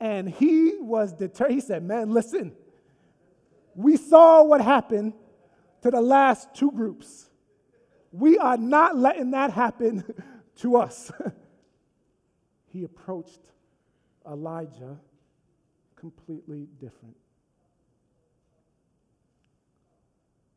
[0.00, 1.54] And he was determined.
[1.54, 2.52] He said, Man, listen,
[3.76, 5.12] we saw what happened
[5.82, 7.26] to the last two groups.
[8.10, 10.02] We are not letting that happen
[10.56, 11.12] to us.
[12.72, 13.52] he approached
[14.26, 14.98] Elijah
[15.94, 17.16] completely different.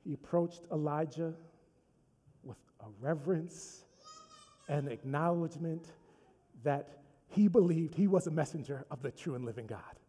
[0.06, 1.34] He approached Elijah
[2.44, 3.84] with a reverence
[4.70, 5.86] and acknowledgement
[6.64, 10.00] that he believed he was a messenger of the true and living God.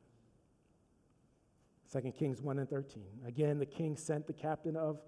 [1.93, 3.03] 2 Kings 1 and 13.
[3.26, 5.01] Again, the king sent the captain of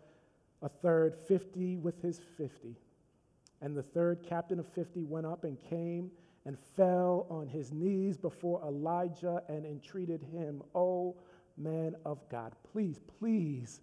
[0.62, 2.76] a third 50 with his 50.
[3.60, 6.10] And the third captain of 50 went up and came
[6.44, 11.16] and fell on his knees before Elijah and entreated him, O
[11.56, 13.80] man of God, please, please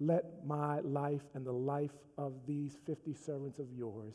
[0.00, 4.14] let my life and the life of these 50 servants of yours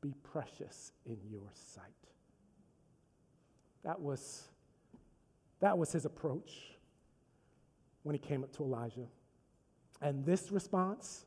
[0.00, 1.84] be precious in your sight.
[3.84, 4.44] That was,
[5.60, 6.77] that was his approach
[8.02, 9.06] when he came up to Elijah.
[10.00, 11.26] And this response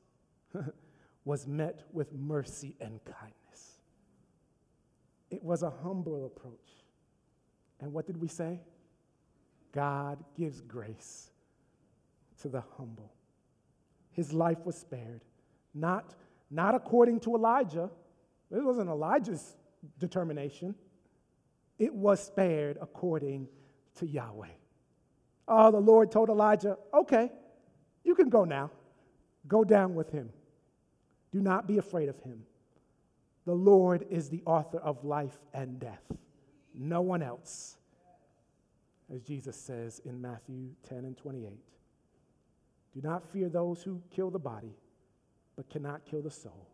[1.25, 3.79] was met with mercy and kindness.
[5.29, 6.55] It was a humble approach.
[7.79, 8.59] And what did we say?
[9.71, 11.29] God gives grace
[12.41, 13.13] to the humble.
[14.11, 15.21] His life was spared,
[15.73, 16.13] not,
[16.49, 17.89] not according to Elijah.
[18.51, 19.55] It wasn't Elijah's
[19.99, 20.75] determination.
[21.79, 23.47] It was spared according
[23.95, 24.47] to Yahweh.
[25.53, 27.29] Oh, the Lord told Elijah, okay,
[28.05, 28.71] you can go now.
[29.49, 30.29] Go down with him.
[31.33, 32.43] Do not be afraid of him.
[33.45, 36.03] The Lord is the author of life and death,
[36.73, 37.75] no one else.
[39.13, 41.49] As Jesus says in Matthew 10 and 28.
[42.93, 44.75] Do not fear those who kill the body,
[45.57, 46.69] but cannot kill the soul.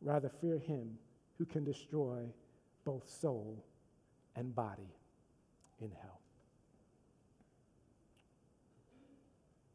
[0.00, 0.98] Rather, fear him
[1.36, 2.26] who can destroy
[2.84, 3.64] both soul
[4.36, 4.94] and body
[5.80, 6.17] in hell.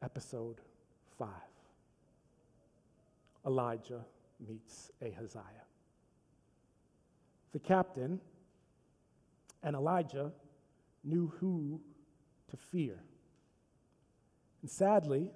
[0.03, 0.57] Episode
[1.17, 1.29] 5
[3.45, 4.03] Elijah
[4.45, 5.65] meets Ahaziah.
[7.53, 8.19] The captain
[9.63, 10.31] and Elijah
[11.05, 11.79] knew who
[12.49, 12.99] to fear.
[14.61, 15.29] And sadly,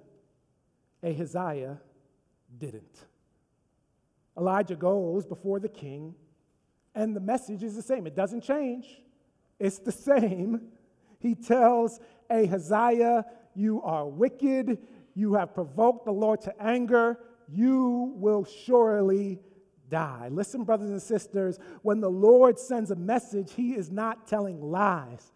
[1.02, 1.78] Ahaziah
[2.58, 3.06] didn't.
[4.36, 6.14] Elijah goes before the king,
[6.94, 8.06] and the message is the same.
[8.06, 9.00] It doesn't change,
[9.58, 10.60] it's the same.
[11.20, 12.00] He tells
[12.30, 13.24] Ahaziah,
[13.58, 14.78] You are wicked,
[15.14, 19.40] you have provoked the Lord to anger, you will surely
[19.90, 20.28] die.
[20.30, 25.32] Listen, brothers and sisters, when the Lord sends a message, he is not telling lies.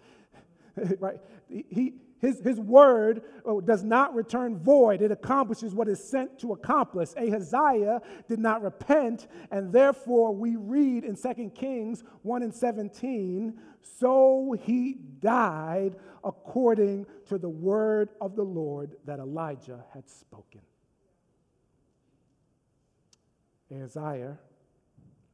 [0.98, 1.18] right?
[1.48, 5.02] He, his, his word oh, does not return void.
[5.02, 7.10] It accomplishes what is sent to accomplish.
[7.16, 14.54] Ahaziah did not repent, and therefore we read in 2 Kings 1 and 17 so
[14.64, 20.60] he died according to the word of the Lord that Elijah had spoken.
[23.74, 24.38] Ahaziah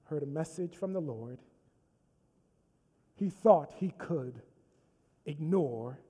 [0.05, 1.39] heard a message from the Lord
[3.19, 4.41] he thought he could
[5.29, 6.01] ignore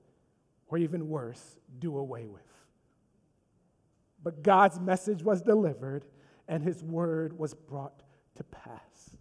[0.69, 2.41] or even worse, do away with.
[4.23, 6.05] But God's message was delivered
[6.47, 8.01] and his word was brought
[8.35, 9.11] to pass.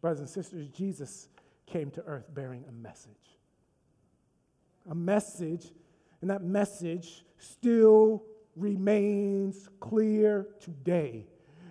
[0.00, 1.28] Brothers and sisters, Jesus
[1.66, 3.10] came to earth bearing a message.
[4.90, 5.72] A message,
[6.20, 8.22] and that message still
[8.54, 11.26] remains clear today.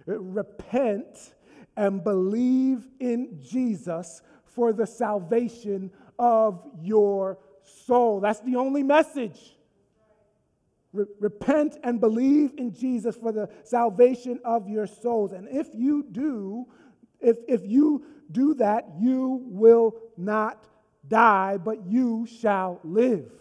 [0.07, 1.35] Repent
[1.77, 4.21] and believe in Jesus
[4.55, 8.19] for the salvation of your soul.
[8.19, 9.55] That's the only message.
[10.91, 15.31] Re- repent and believe in Jesus for the salvation of your souls.
[15.31, 16.65] And if you do,
[17.19, 20.67] if, if you do that, you will not
[21.07, 23.31] die, but you shall live.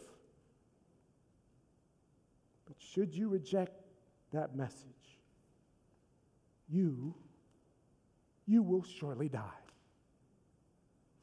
[2.67, 3.73] But should you reject
[4.33, 4.87] that message,
[6.69, 7.15] you,
[8.47, 9.62] you will surely die.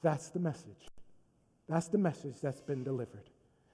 [0.01, 0.87] That's the message.
[1.67, 3.29] That's the message that's been delivered.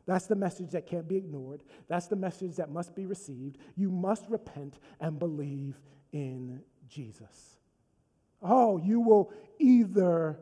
[0.06, 1.64] That's the message that can't be ignored.
[1.88, 3.58] That's the message that must be received.
[3.76, 5.80] You must repent and believe
[6.12, 7.58] in Jesus.
[8.42, 10.38] Oh, you will either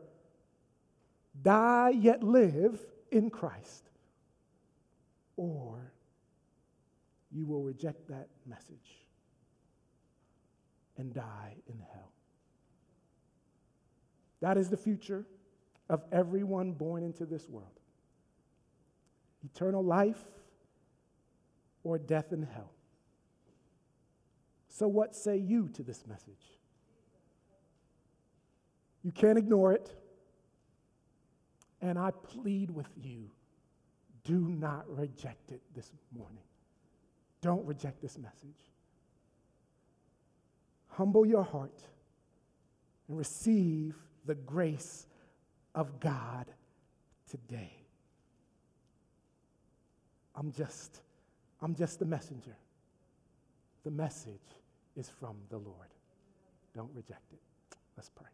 [1.42, 3.90] die yet live in Christ,
[5.38, 5.94] or
[7.32, 8.98] you will reject that message
[10.98, 12.12] and die in hell.
[14.42, 15.26] That is the future
[15.94, 17.80] of everyone born into this world
[19.46, 20.24] eternal life
[21.84, 22.72] or death in hell.
[24.70, 26.58] So, what say you to this message?
[29.04, 29.96] You can't ignore it.
[31.80, 33.30] And I plead with you
[34.24, 36.44] do not reject it this morning.
[37.42, 38.72] Don't reject this message.
[40.88, 41.84] Humble your heart
[43.08, 45.08] and receive the grace
[45.76, 46.46] of God
[47.30, 47.72] today.
[50.36, 51.02] I'm just,
[51.62, 52.56] I'm just the messenger.
[53.84, 54.34] The message
[54.96, 55.88] is from the Lord.
[56.76, 57.40] Don't reject it.
[57.96, 58.28] Let's pray.